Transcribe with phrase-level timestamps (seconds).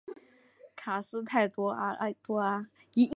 [0.75, 1.95] 卡斯泰德多阿。